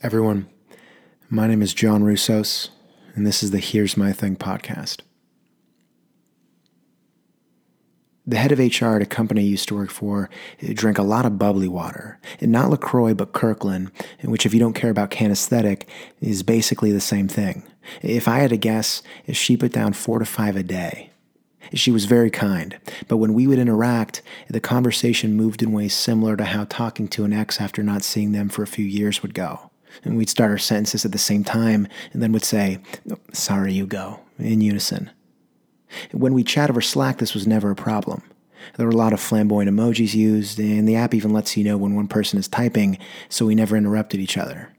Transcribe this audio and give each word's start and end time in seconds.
Everyone, 0.00 0.48
my 1.28 1.48
name 1.48 1.60
is 1.60 1.74
John 1.74 2.04
Russos, 2.04 2.68
and 3.16 3.26
this 3.26 3.42
is 3.42 3.50
the 3.50 3.58
Here's 3.58 3.96
My 3.96 4.12
Thing 4.12 4.36
podcast. 4.36 5.00
The 8.24 8.36
head 8.36 8.52
of 8.52 8.60
HR 8.60 8.94
at 8.94 9.02
a 9.02 9.06
company 9.06 9.40
I 9.40 9.46
used 9.46 9.66
to 9.66 9.74
work 9.74 9.90
for 9.90 10.30
drank 10.60 10.98
a 10.98 11.02
lot 11.02 11.26
of 11.26 11.36
bubbly 11.36 11.66
water, 11.66 12.20
and 12.40 12.52
not 12.52 12.70
LaCroix, 12.70 13.12
but 13.12 13.32
Kirkland, 13.32 13.90
which, 14.22 14.46
if 14.46 14.54
you 14.54 14.60
don't 14.60 14.72
care 14.72 14.90
about 14.90 15.10
canesthetic, 15.10 15.88
is 16.20 16.44
basically 16.44 16.92
the 16.92 17.00
same 17.00 17.26
thing. 17.26 17.64
If 18.00 18.28
I 18.28 18.38
had 18.38 18.50
to 18.50 18.56
guess, 18.56 19.02
she 19.32 19.56
put 19.56 19.72
down 19.72 19.94
four 19.94 20.20
to 20.20 20.24
five 20.24 20.54
a 20.54 20.62
day. 20.62 21.10
She 21.74 21.90
was 21.90 22.04
very 22.04 22.30
kind, 22.30 22.78
but 23.08 23.16
when 23.16 23.34
we 23.34 23.48
would 23.48 23.58
interact, 23.58 24.22
the 24.48 24.60
conversation 24.60 25.34
moved 25.34 25.60
in 25.60 25.72
ways 25.72 25.92
similar 25.92 26.36
to 26.36 26.44
how 26.44 26.66
talking 26.66 27.08
to 27.08 27.24
an 27.24 27.32
ex 27.32 27.60
after 27.60 27.82
not 27.82 28.04
seeing 28.04 28.30
them 28.30 28.48
for 28.48 28.62
a 28.62 28.68
few 28.68 28.84
years 28.84 29.22
would 29.22 29.34
go. 29.34 29.67
And 30.04 30.16
we'd 30.16 30.30
start 30.30 30.50
our 30.50 30.58
sentences 30.58 31.04
at 31.04 31.12
the 31.12 31.18
same 31.18 31.44
time 31.44 31.88
and 32.12 32.22
then 32.22 32.32
would 32.32 32.44
say, 32.44 32.78
Sorry, 33.32 33.72
you 33.72 33.86
go, 33.86 34.20
in 34.38 34.60
unison. 34.60 35.10
When 36.12 36.34
we 36.34 36.44
chat 36.44 36.70
over 36.70 36.80
Slack, 36.80 37.18
this 37.18 37.34
was 37.34 37.46
never 37.46 37.70
a 37.70 37.76
problem. 37.76 38.22
There 38.76 38.86
were 38.86 38.92
a 38.92 38.96
lot 38.96 39.12
of 39.12 39.20
flamboyant 39.20 39.70
emojis 39.70 40.14
used, 40.14 40.58
and 40.58 40.86
the 40.86 40.96
app 40.96 41.14
even 41.14 41.32
lets 41.32 41.56
you 41.56 41.64
know 41.64 41.76
when 41.76 41.94
one 41.94 42.08
person 42.08 42.38
is 42.38 42.48
typing, 42.48 42.98
so 43.28 43.46
we 43.46 43.54
never 43.54 43.76
interrupted 43.76 44.20
each 44.20 44.36
other. 44.36 44.70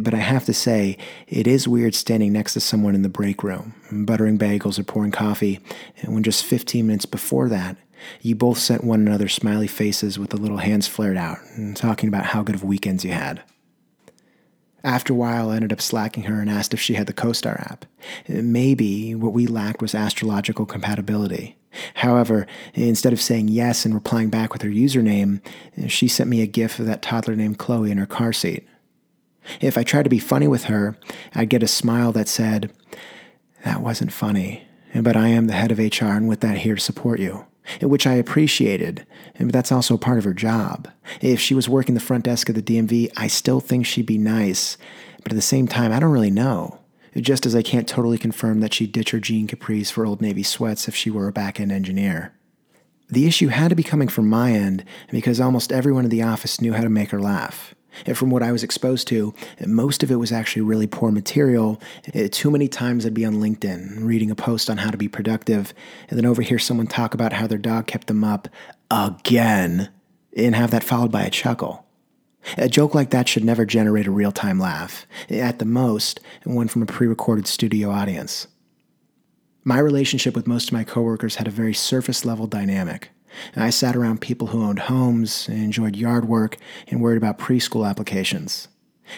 But 0.00 0.14
I 0.14 0.18
have 0.18 0.44
to 0.46 0.52
say, 0.52 0.98
it 1.26 1.46
is 1.46 1.66
weird 1.66 1.94
standing 1.94 2.32
next 2.32 2.52
to 2.54 2.60
someone 2.60 2.94
in 2.94 3.02
the 3.02 3.08
break 3.08 3.42
room, 3.42 3.74
buttering 3.90 4.38
bagels 4.38 4.78
or 4.78 4.84
pouring 4.84 5.10
coffee, 5.10 5.60
and 6.00 6.14
when 6.14 6.22
just 6.22 6.44
15 6.44 6.86
minutes 6.86 7.06
before 7.06 7.48
that, 7.48 7.76
you 8.20 8.34
both 8.34 8.58
sent 8.58 8.84
one 8.84 9.00
another 9.00 9.28
smiley 9.28 9.66
faces 9.66 10.18
with 10.18 10.30
the 10.30 10.36
little 10.36 10.58
hands 10.58 10.86
flared 10.86 11.16
out 11.16 11.38
and 11.56 11.76
talking 11.76 12.08
about 12.08 12.26
how 12.26 12.42
good 12.42 12.54
of 12.54 12.62
weekends 12.62 13.04
you 13.04 13.12
had. 13.12 13.42
After 14.84 15.12
a 15.12 15.16
while, 15.16 15.50
I 15.50 15.56
ended 15.56 15.72
up 15.72 15.80
slacking 15.80 16.24
her 16.24 16.40
and 16.40 16.48
asked 16.48 16.72
if 16.72 16.80
she 16.80 16.94
had 16.94 17.06
the 17.06 17.12
CoStar 17.12 17.60
app. 17.70 17.84
Maybe 18.28 19.14
what 19.14 19.32
we 19.32 19.46
lacked 19.46 19.82
was 19.82 19.94
astrological 19.94 20.66
compatibility. 20.66 21.56
However, 21.94 22.46
instead 22.74 23.12
of 23.12 23.20
saying 23.20 23.48
yes 23.48 23.84
and 23.84 23.94
replying 23.94 24.30
back 24.30 24.52
with 24.52 24.62
her 24.62 24.70
username, 24.70 25.40
she 25.88 26.08
sent 26.08 26.30
me 26.30 26.40
a 26.42 26.46
gif 26.46 26.78
of 26.78 26.86
that 26.86 27.02
toddler 27.02 27.36
named 27.36 27.58
Chloe 27.58 27.90
in 27.90 27.98
her 27.98 28.06
car 28.06 28.32
seat. 28.32 28.66
If 29.60 29.76
I 29.76 29.82
tried 29.82 30.04
to 30.04 30.10
be 30.10 30.18
funny 30.18 30.48
with 30.48 30.64
her, 30.64 30.96
I'd 31.34 31.50
get 31.50 31.62
a 31.62 31.68
smile 31.68 32.12
that 32.12 32.28
said, 32.28 32.72
That 33.64 33.80
wasn't 33.80 34.12
funny, 34.12 34.66
but 34.94 35.16
I 35.16 35.28
am 35.28 35.46
the 35.46 35.54
head 35.54 35.72
of 35.72 35.78
HR 35.78 36.06
and 36.06 36.28
with 36.28 36.40
that 36.40 36.58
here 36.58 36.74
to 36.76 36.80
support 36.80 37.18
you 37.18 37.46
which 37.80 38.06
I 38.06 38.14
appreciated, 38.14 39.06
but 39.38 39.52
that's 39.52 39.72
also 39.72 39.96
part 39.96 40.18
of 40.18 40.24
her 40.24 40.34
job. 40.34 40.88
If 41.20 41.40
she 41.40 41.54
was 41.54 41.68
working 41.68 41.94
the 41.94 42.00
front 42.00 42.24
desk 42.24 42.48
of 42.48 42.54
the 42.54 42.62
DMV, 42.62 43.10
I 43.16 43.26
still 43.26 43.60
think 43.60 43.86
she'd 43.86 44.06
be 44.06 44.18
nice, 44.18 44.76
but 45.22 45.32
at 45.32 45.36
the 45.36 45.42
same 45.42 45.68
time, 45.68 45.92
I 45.92 46.00
don't 46.00 46.12
really 46.12 46.30
know. 46.30 46.80
Just 47.16 47.46
as 47.46 47.54
I 47.54 47.62
can't 47.62 47.88
totally 47.88 48.18
confirm 48.18 48.60
that 48.60 48.74
she'd 48.74 48.92
ditch 48.92 49.10
her 49.10 49.20
jean 49.20 49.48
capris 49.48 49.90
for 49.90 50.06
Old 50.06 50.20
Navy 50.20 50.42
sweats 50.42 50.88
if 50.88 50.94
she 50.94 51.10
were 51.10 51.26
a 51.26 51.32
back 51.32 51.58
end 51.58 51.72
engineer. 51.72 52.34
The 53.10 53.26
issue 53.26 53.48
had 53.48 53.70
to 53.70 53.74
be 53.74 53.82
coming 53.82 54.08
from 54.08 54.28
my 54.28 54.52
end 54.52 54.84
because 55.10 55.40
almost 55.40 55.72
everyone 55.72 56.04
in 56.04 56.10
the 56.10 56.22
office 56.22 56.60
knew 56.60 56.74
how 56.74 56.82
to 56.82 56.90
make 56.90 57.10
her 57.10 57.20
laugh. 57.20 57.74
And 58.06 58.16
from 58.16 58.30
what 58.30 58.42
I 58.42 58.52
was 58.52 58.62
exposed 58.62 59.08
to, 59.08 59.34
most 59.66 60.02
of 60.02 60.10
it 60.10 60.16
was 60.16 60.32
actually 60.32 60.62
really 60.62 60.86
poor 60.86 61.10
material. 61.10 61.80
Uh, 62.14 62.28
too 62.30 62.50
many 62.50 62.68
times 62.68 63.04
I'd 63.04 63.14
be 63.14 63.24
on 63.24 63.36
LinkedIn 63.36 64.04
reading 64.04 64.30
a 64.30 64.34
post 64.34 64.70
on 64.70 64.78
how 64.78 64.90
to 64.90 64.96
be 64.96 65.08
productive, 65.08 65.74
and 66.08 66.18
then 66.18 66.26
overhear 66.26 66.58
someone 66.58 66.86
talk 66.86 67.14
about 67.14 67.32
how 67.32 67.46
their 67.46 67.58
dog 67.58 67.86
kept 67.86 68.06
them 68.06 68.24
up 68.24 68.48
again, 68.90 69.90
and 70.36 70.54
have 70.54 70.70
that 70.70 70.84
followed 70.84 71.12
by 71.12 71.22
a 71.22 71.30
chuckle. 71.30 71.84
A 72.56 72.68
joke 72.68 72.94
like 72.94 73.10
that 73.10 73.28
should 73.28 73.44
never 73.44 73.66
generate 73.66 74.06
a 74.06 74.10
real 74.10 74.32
time 74.32 74.58
laugh, 74.58 75.06
at 75.28 75.58
the 75.58 75.64
most, 75.64 76.20
one 76.44 76.68
from 76.68 76.82
a 76.82 76.86
pre 76.86 77.06
recorded 77.06 77.46
studio 77.46 77.90
audience. 77.90 78.46
My 79.64 79.78
relationship 79.78 80.34
with 80.34 80.46
most 80.46 80.68
of 80.68 80.72
my 80.72 80.84
coworkers 80.84 81.36
had 81.36 81.46
a 81.46 81.50
very 81.50 81.74
surface 81.74 82.24
level 82.24 82.46
dynamic. 82.46 83.10
I 83.56 83.70
sat 83.70 83.96
around 83.96 84.20
people 84.20 84.48
who 84.48 84.62
owned 84.62 84.80
homes, 84.80 85.48
and 85.48 85.58
enjoyed 85.58 85.96
yard 85.96 86.28
work, 86.28 86.56
and 86.88 87.00
worried 87.00 87.16
about 87.16 87.38
preschool 87.38 87.88
applications. 87.88 88.68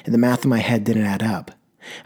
And 0.05 0.15
the 0.15 0.19
math 0.19 0.45
in 0.45 0.51
my 0.51 0.59
head 0.59 0.85
didn't 0.85 1.07
add 1.07 1.23
up. 1.23 1.53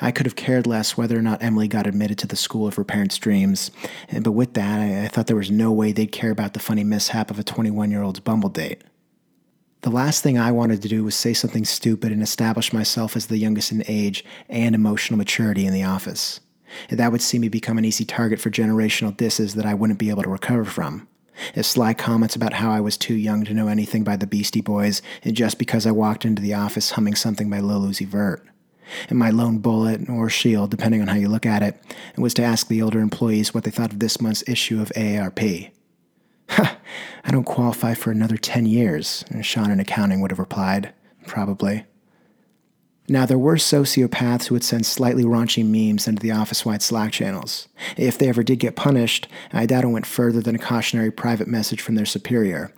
I 0.00 0.10
could 0.10 0.26
have 0.26 0.36
cared 0.36 0.66
less 0.66 0.96
whether 0.96 1.18
or 1.18 1.22
not 1.22 1.42
Emily 1.42 1.68
got 1.68 1.86
admitted 1.86 2.18
to 2.18 2.26
the 2.26 2.36
school 2.36 2.66
of 2.66 2.76
her 2.76 2.84
parents' 2.84 3.18
dreams, 3.18 3.70
but 4.12 4.32
with 4.32 4.54
that, 4.54 4.80
I, 4.80 5.08
thought 5.08 5.26
there 5.26 5.36
was 5.36 5.50
no 5.50 5.72
way 5.72 5.92
they'd 5.92 6.12
care 6.12 6.30
about 6.30 6.54
the 6.54 6.60
funny 6.60 6.84
mishap 6.84 7.30
of 7.30 7.38
a 7.38 7.44
21 7.44 7.90
year 7.90 8.02
old's 8.02 8.20
Bumble 8.20 8.48
date. 8.48 8.82
The 9.82 9.90
last 9.90 10.22
thing 10.22 10.38
I 10.38 10.52
wanted 10.52 10.80
to 10.82 10.88
do 10.88 11.04
was 11.04 11.14
say 11.14 11.34
something 11.34 11.64
stupid 11.64 12.10
and 12.10 12.22
establish 12.22 12.72
myself 12.72 13.16
as 13.16 13.26
the 13.26 13.36
youngest 13.36 13.70
in 13.70 13.84
age 13.86 14.24
and 14.48 14.74
emotional 14.74 15.18
maturity 15.18 15.66
in 15.66 15.74
the 15.74 15.82
office. 15.82 16.40
That 16.88 17.12
would 17.12 17.20
see 17.20 17.38
me 17.38 17.48
become 17.48 17.76
an 17.76 17.84
easy 17.84 18.04
target 18.04 18.40
for 18.40 18.50
generational 18.50 19.16
disses 19.16 19.54
that 19.54 19.66
I 19.66 19.74
wouldn't 19.74 19.98
be 19.98 20.10
able 20.10 20.22
to 20.22 20.30
recover 20.30 20.64
from. 20.64 21.06
His 21.54 21.66
sly 21.66 21.94
comments 21.94 22.36
about 22.36 22.54
how 22.54 22.70
I 22.70 22.80
was 22.80 22.96
too 22.96 23.14
young 23.14 23.44
to 23.44 23.54
know 23.54 23.68
anything 23.68 24.04
by 24.04 24.16
the 24.16 24.26
Beastie 24.26 24.60
Boys, 24.60 25.02
and 25.22 25.36
just 25.36 25.58
because 25.58 25.86
I 25.86 25.90
walked 25.90 26.24
into 26.24 26.42
the 26.42 26.54
office 26.54 26.92
humming 26.92 27.14
something 27.14 27.50
by 27.50 27.60
Lil 27.60 27.82
Uzi 27.82 28.06
Vert. 28.06 28.46
And 29.08 29.18
my 29.18 29.30
lone 29.30 29.58
bullet, 29.58 30.08
or 30.08 30.28
shield, 30.28 30.70
depending 30.70 31.00
on 31.00 31.08
how 31.08 31.16
you 31.16 31.28
look 31.28 31.46
at 31.46 31.62
it, 31.62 31.80
was 32.16 32.34
to 32.34 32.42
ask 32.42 32.68
the 32.68 32.82
older 32.82 33.00
employees 33.00 33.54
what 33.54 33.64
they 33.64 33.70
thought 33.70 33.92
of 33.92 33.98
this 33.98 34.20
month's 34.20 34.44
issue 34.46 34.80
of 34.80 34.92
AARP. 34.94 35.70
Ha! 36.50 36.78
I 37.24 37.30
don't 37.30 37.44
qualify 37.44 37.94
for 37.94 38.10
another 38.10 38.36
10 38.36 38.66
years, 38.66 39.24
Sean 39.40 39.70
in 39.70 39.80
accounting 39.80 40.20
would 40.20 40.30
have 40.30 40.38
replied. 40.38 40.92
Probably. 41.26 41.86
Now, 43.06 43.26
there 43.26 43.38
were 43.38 43.56
sociopaths 43.56 44.46
who 44.46 44.54
would 44.54 44.64
send 44.64 44.86
slightly 44.86 45.24
raunchy 45.24 45.62
memes 45.62 46.08
into 46.08 46.22
the 46.22 46.30
office 46.30 46.64
wide 46.64 46.80
Slack 46.80 47.12
channels. 47.12 47.68
If 47.98 48.16
they 48.16 48.28
ever 48.28 48.42
did 48.42 48.60
get 48.60 48.76
punished, 48.76 49.28
I 49.52 49.66
doubt 49.66 49.84
it 49.84 49.88
went 49.88 50.06
further 50.06 50.40
than 50.40 50.54
a 50.54 50.58
cautionary 50.58 51.10
private 51.10 51.46
message 51.46 51.82
from 51.82 51.96
their 51.96 52.06
superior. 52.06 52.72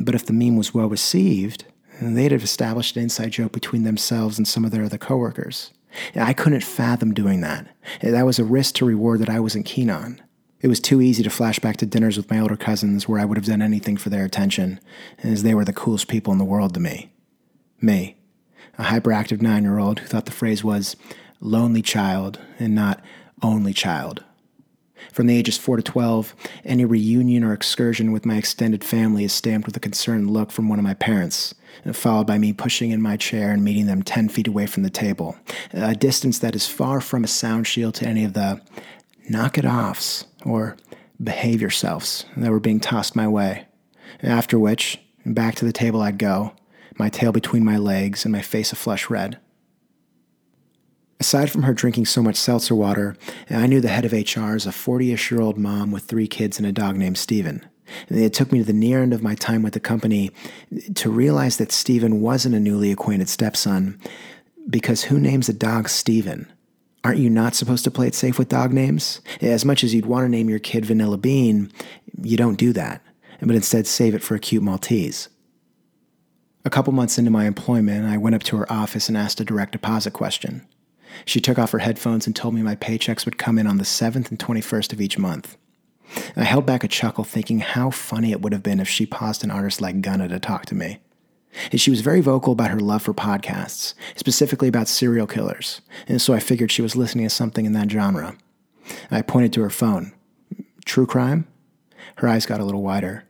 But 0.00 0.16
if 0.16 0.26
the 0.26 0.32
meme 0.32 0.56
was 0.56 0.74
well 0.74 0.88
received, 0.88 1.64
they'd 2.02 2.32
have 2.32 2.42
established 2.42 2.96
an 2.96 3.04
inside 3.04 3.30
joke 3.30 3.52
between 3.52 3.84
themselves 3.84 4.38
and 4.38 4.48
some 4.48 4.64
of 4.64 4.72
their 4.72 4.84
other 4.84 4.98
coworkers. 4.98 5.70
I 6.16 6.32
couldn't 6.32 6.64
fathom 6.64 7.14
doing 7.14 7.40
that. 7.42 7.68
That 8.02 8.26
was 8.26 8.40
a 8.40 8.44
risk 8.44 8.74
to 8.76 8.84
reward 8.84 9.20
that 9.20 9.30
I 9.30 9.38
wasn't 9.38 9.66
keen 9.66 9.90
on. 9.90 10.20
It 10.60 10.68
was 10.68 10.80
too 10.80 11.00
easy 11.00 11.22
to 11.22 11.30
flash 11.30 11.58
back 11.60 11.76
to 11.78 11.86
dinners 11.86 12.16
with 12.16 12.28
my 12.28 12.40
older 12.40 12.56
cousins 12.56 13.08
where 13.08 13.20
I 13.20 13.24
would 13.24 13.38
have 13.38 13.46
done 13.46 13.62
anything 13.62 13.96
for 13.96 14.10
their 14.10 14.24
attention, 14.24 14.80
as 15.22 15.42
they 15.42 15.54
were 15.54 15.64
the 15.64 15.72
coolest 15.72 16.08
people 16.08 16.32
in 16.32 16.38
the 16.38 16.44
world 16.44 16.74
to 16.74 16.80
me. 16.80 17.12
Me 17.80 18.19
a 18.78 18.84
hyperactive 18.84 19.42
nine 19.42 19.62
year 19.62 19.78
old 19.78 20.00
who 20.00 20.06
thought 20.06 20.26
the 20.26 20.32
phrase 20.32 20.64
was 20.64 20.96
lonely 21.40 21.82
child 21.82 22.38
and 22.58 22.74
not 22.74 23.02
only 23.42 23.72
child. 23.72 24.24
From 25.12 25.26
the 25.26 25.36
ages 25.36 25.56
4 25.56 25.78
to 25.78 25.82
12, 25.82 26.34
any 26.64 26.84
reunion 26.84 27.42
or 27.42 27.52
excursion 27.52 28.12
with 28.12 28.26
my 28.26 28.36
extended 28.36 28.84
family 28.84 29.24
is 29.24 29.32
stamped 29.32 29.66
with 29.66 29.76
a 29.76 29.80
concerned 29.80 30.30
look 30.30 30.50
from 30.50 30.68
one 30.68 30.78
of 30.78 30.84
my 30.84 30.94
parents, 30.94 31.54
followed 31.92 32.26
by 32.26 32.38
me 32.38 32.52
pushing 32.52 32.90
in 32.90 33.00
my 33.00 33.16
chair 33.16 33.50
and 33.50 33.64
meeting 33.64 33.86
them 33.86 34.02
10 34.02 34.28
feet 34.28 34.46
away 34.46 34.66
from 34.66 34.82
the 34.82 34.90
table, 34.90 35.36
a 35.72 35.94
distance 35.94 36.38
that 36.38 36.54
is 36.54 36.66
far 36.66 37.00
from 37.00 37.24
a 37.24 37.28
sound 37.28 37.66
shield 37.66 37.94
to 37.94 38.06
any 38.06 38.24
of 38.24 38.34
the 38.34 38.60
knock 39.28 39.56
it 39.56 39.64
offs 39.64 40.26
or 40.44 40.76
behave 41.22 41.60
yourselves 41.60 42.24
that 42.36 42.50
were 42.50 42.60
being 42.60 42.80
tossed 42.80 43.16
my 43.16 43.26
way. 43.26 43.66
After 44.22 44.58
which, 44.58 44.98
back 45.24 45.54
to 45.56 45.64
the 45.64 45.72
table 45.72 46.02
I'd 46.02 46.18
go, 46.18 46.52
my 47.00 47.08
tail 47.08 47.32
between 47.32 47.64
my 47.64 47.76
legs 47.76 48.24
and 48.24 48.30
my 48.30 48.42
face 48.42 48.72
a 48.72 48.76
flush 48.76 49.10
red. 49.10 49.38
Aside 51.18 51.50
from 51.50 51.64
her 51.64 51.74
drinking 51.74 52.06
so 52.06 52.22
much 52.22 52.36
seltzer 52.36 52.74
water, 52.74 53.16
I 53.50 53.66
knew 53.66 53.80
the 53.80 53.88
head 53.88 54.04
of 54.04 54.12
HR 54.12 54.54
as 54.54 54.66
a 54.66 54.72
40 54.72 55.12
ish 55.12 55.30
year 55.30 55.40
old 55.40 55.58
mom 55.58 55.90
with 55.90 56.04
three 56.04 56.28
kids 56.28 56.58
and 56.58 56.66
a 56.66 56.72
dog 56.72 56.96
named 56.96 57.18
Steven. 57.18 57.66
And 58.08 58.18
It 58.18 58.32
took 58.32 58.52
me 58.52 58.60
to 58.60 58.64
the 58.64 58.72
near 58.72 59.02
end 59.02 59.12
of 59.12 59.22
my 59.22 59.34
time 59.34 59.62
with 59.62 59.72
the 59.72 59.80
company 59.80 60.30
to 60.94 61.10
realize 61.10 61.56
that 61.56 61.72
Steven 61.72 62.20
wasn't 62.20 62.54
a 62.54 62.60
newly 62.60 62.92
acquainted 62.92 63.28
stepson, 63.28 63.98
because 64.68 65.04
who 65.04 65.18
names 65.18 65.48
a 65.48 65.52
dog 65.52 65.88
Steven? 65.88 66.50
Aren't 67.02 67.18
you 67.18 67.30
not 67.30 67.54
supposed 67.54 67.84
to 67.84 67.90
play 67.90 68.06
it 68.06 68.14
safe 68.14 68.38
with 68.38 68.48
dog 68.48 68.72
names? 68.72 69.20
As 69.40 69.64
much 69.64 69.82
as 69.82 69.94
you'd 69.94 70.06
want 70.06 70.24
to 70.24 70.28
name 70.28 70.48
your 70.48 70.58
kid 70.58 70.84
Vanilla 70.84 71.16
Bean, 71.16 71.72
you 72.22 72.36
don't 72.36 72.58
do 72.58 72.72
that, 72.74 73.02
but 73.40 73.56
instead 73.56 73.86
save 73.86 74.14
it 74.14 74.22
for 74.22 74.34
a 74.34 74.38
cute 74.38 74.62
Maltese. 74.62 75.28
A 76.62 76.70
couple 76.70 76.92
months 76.92 77.16
into 77.16 77.30
my 77.30 77.46
employment, 77.46 78.04
I 78.04 78.18
went 78.18 78.34
up 78.34 78.42
to 78.44 78.56
her 78.58 78.70
office 78.70 79.08
and 79.08 79.16
asked 79.16 79.40
a 79.40 79.44
direct 79.44 79.72
deposit 79.72 80.12
question. 80.12 80.66
She 81.24 81.40
took 81.40 81.58
off 81.58 81.72
her 81.72 81.78
headphones 81.78 82.26
and 82.26 82.36
told 82.36 82.54
me 82.54 82.62
my 82.62 82.76
paychecks 82.76 83.24
would 83.24 83.38
come 83.38 83.58
in 83.58 83.66
on 83.66 83.78
the 83.78 83.84
7th 83.84 84.30
and 84.30 84.38
21st 84.38 84.92
of 84.92 85.00
each 85.00 85.18
month. 85.18 85.56
I 86.36 86.44
held 86.44 86.66
back 86.66 86.84
a 86.84 86.88
chuckle, 86.88 87.24
thinking 87.24 87.60
how 87.60 87.90
funny 87.90 88.30
it 88.30 88.42
would 88.42 88.52
have 88.52 88.62
been 88.62 88.78
if 88.78 88.88
she 88.88 89.06
paused 89.06 89.42
an 89.42 89.50
artist 89.50 89.80
like 89.80 90.02
Gunna 90.02 90.28
to 90.28 90.38
talk 90.38 90.66
to 90.66 90.74
me. 90.74 90.98
She 91.74 91.90
was 91.90 92.02
very 92.02 92.20
vocal 92.20 92.52
about 92.52 92.70
her 92.70 92.78
love 92.78 93.02
for 93.02 93.14
podcasts, 93.14 93.94
specifically 94.14 94.68
about 94.68 94.86
serial 94.86 95.26
killers, 95.26 95.80
and 96.06 96.20
so 96.20 96.34
I 96.34 96.40
figured 96.40 96.70
she 96.70 96.82
was 96.82 96.94
listening 96.94 97.26
to 97.26 97.30
something 97.30 97.64
in 97.64 97.72
that 97.72 97.90
genre. 97.90 98.36
I 99.10 99.22
pointed 99.22 99.52
to 99.54 99.62
her 99.62 99.70
phone. 99.70 100.12
True 100.84 101.06
crime? 101.06 101.48
Her 102.16 102.28
eyes 102.28 102.46
got 102.46 102.60
a 102.60 102.64
little 102.64 102.82
wider. 102.82 103.24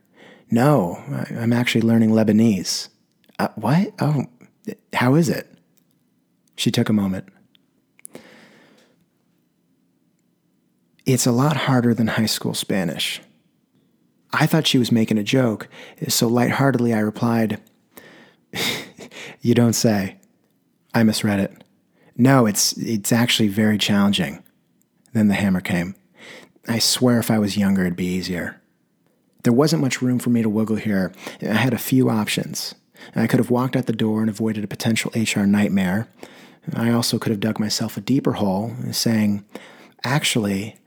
No, 0.51 1.01
I'm 1.29 1.53
actually 1.53 1.81
learning 1.81 2.11
Lebanese. 2.11 2.89
Uh, 3.41 3.47
what? 3.55 3.91
Oh, 3.99 4.25
how 4.93 5.15
is 5.15 5.27
it? 5.27 5.47
She 6.55 6.69
took 6.69 6.89
a 6.89 6.93
moment. 6.93 7.27
It's 11.07 11.25
a 11.25 11.31
lot 11.31 11.57
harder 11.57 11.95
than 11.95 12.05
high 12.05 12.27
school 12.27 12.53
Spanish. 12.53 13.19
I 14.31 14.45
thought 14.45 14.67
she 14.67 14.77
was 14.77 14.91
making 14.91 15.17
a 15.17 15.23
joke, 15.23 15.69
so 16.07 16.27
lightheartedly 16.27 16.93
I 16.93 16.99
replied, 16.99 17.59
You 19.41 19.55
don't 19.55 19.73
say. 19.73 20.17
I 20.93 21.01
misread 21.01 21.39
it. 21.39 21.63
No, 22.15 22.45
it's, 22.45 22.73
it's 22.73 23.11
actually 23.11 23.49
very 23.49 23.79
challenging. 23.79 24.43
Then 25.13 25.29
the 25.29 25.33
hammer 25.33 25.61
came. 25.61 25.95
I 26.67 26.77
swear 26.77 27.17
if 27.17 27.31
I 27.31 27.39
was 27.39 27.57
younger, 27.57 27.81
it'd 27.81 27.95
be 27.95 28.05
easier. 28.05 28.61
There 29.41 29.51
wasn't 29.51 29.81
much 29.81 29.99
room 29.99 30.19
for 30.19 30.29
me 30.29 30.43
to 30.43 30.49
wiggle 30.49 30.75
here. 30.75 31.11
I 31.41 31.53
had 31.53 31.73
a 31.73 31.79
few 31.79 32.07
options. 32.07 32.75
I 33.15 33.27
could 33.27 33.39
have 33.39 33.49
walked 33.49 33.75
out 33.75 33.85
the 33.85 33.93
door 33.93 34.21
and 34.21 34.29
avoided 34.29 34.63
a 34.63 34.67
potential 34.67 35.11
HR 35.15 35.41
nightmare. 35.41 36.07
I 36.73 36.91
also 36.91 37.17
could 37.17 37.31
have 37.31 37.39
dug 37.39 37.59
myself 37.59 37.97
a 37.97 38.01
deeper 38.01 38.33
hole, 38.33 38.73
saying, 38.91 39.43
Actually, 40.03 40.77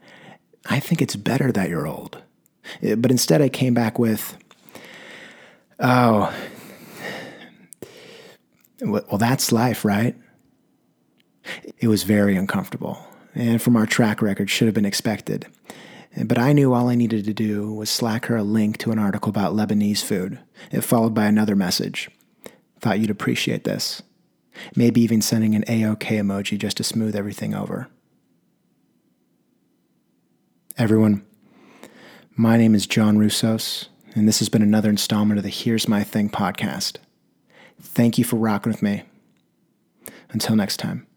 I 0.67 0.79
think 0.79 1.01
it's 1.01 1.15
better 1.15 1.51
that 1.51 1.69
you're 1.69 1.87
old. 1.87 2.21
Eh, 2.81 2.95
but 2.95 3.11
instead, 3.11 3.41
I 3.41 3.49
came 3.49 3.73
back 3.73 3.99
with, 3.99 4.37
Oh, 5.79 6.33
well, 8.81 9.17
that's 9.17 9.51
life, 9.51 9.85
right? 9.85 10.15
It 11.79 11.87
was 11.87 12.03
very 12.03 12.35
uncomfortable, 12.35 13.05
and 13.33 13.61
from 13.61 13.75
our 13.75 13.85
track 13.85 14.21
record, 14.21 14.49
should 14.49 14.67
have 14.67 14.73
been 14.73 14.85
expected. 14.85 15.45
But 16.23 16.37
I 16.37 16.53
knew 16.53 16.73
all 16.73 16.87
I 16.87 16.95
needed 16.95 17.25
to 17.25 17.33
do 17.33 17.73
was 17.73 17.89
slack 17.89 18.27
her 18.27 18.37
a 18.37 18.43
link 18.43 18.77
to 18.77 18.91
an 18.91 18.99
article 18.99 19.29
about 19.29 19.53
Lebanese 19.53 20.03
food, 20.03 20.39
it 20.71 20.81
followed 20.81 21.13
by 21.13 21.25
another 21.25 21.55
message. 21.55 22.09
Thought 22.79 22.99
you'd 22.99 23.09
appreciate 23.09 23.65
this. 23.65 24.01
Maybe 24.75 25.01
even 25.01 25.21
sending 25.21 25.55
an 25.55 25.63
AOK 25.63 25.99
emoji 25.99 26.57
just 26.57 26.77
to 26.77 26.83
smooth 26.83 27.15
everything 27.15 27.53
over. 27.53 27.89
Everyone, 30.77 31.25
my 32.35 32.57
name 32.57 32.75
is 32.75 32.87
John 32.87 33.17
Russos, 33.17 33.87
and 34.13 34.27
this 34.27 34.39
has 34.39 34.49
been 34.49 34.61
another 34.61 34.89
installment 34.89 35.37
of 35.37 35.43
the 35.43 35.49
Here's 35.49 35.87
My 35.87 36.03
Thing 36.03 36.29
podcast. 36.29 36.97
Thank 37.81 38.17
you 38.17 38.23
for 38.23 38.37
rocking 38.37 38.71
with 38.71 38.81
me. 38.81 39.03
Until 40.29 40.55
next 40.55 40.77
time. 40.77 41.07